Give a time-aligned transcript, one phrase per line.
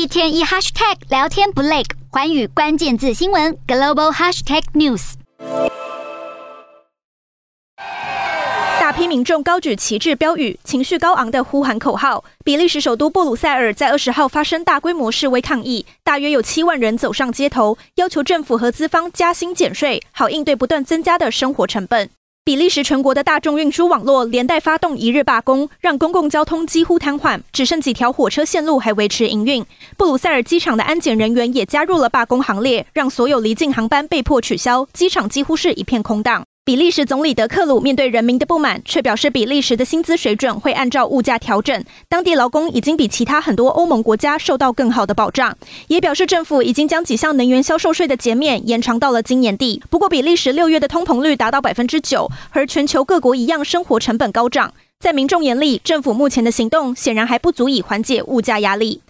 [0.00, 5.12] 一天一 hashtag 聊天不累，寰宇关键字新闻 global hashtag news。
[8.80, 12.24] 大批民众高举旗帜标语，情绪高昂的呼喊口号。
[12.42, 22.08] 比利时首都布鲁塞尔在二十号发生大规模示威抗议，大约有七万人走上街头，要求政府和资方加薪减税，好应对不断增加的生活成本。
[22.50, 29.64] 比利时全国的大众运输网络连带发动一日罢工，让公共交通几乎瘫痪，只剩几条火车线路还维持营运。
[29.96, 36.44] 布鲁塞尔机场的安检人员也加入了罢工行列，让所有离境航班被迫取消，机场几乎是一片空荡。
[36.70, 49.82] 比利时总理德克鲁面对人民的不满，却表示比利时的薪资水准会按照物价调整，当地劳工已经比其他很多欧盟国家受到更好的保障，也表示政府已经将几项能源销售税的减免延长到了今年底。
[49.90, 59.00] 不过，比利时六月的通膨率达到百分之九，和全球各国一样，生活成本高涨，在民众眼里，政府目前的行动显然还不足以缓解物价压力。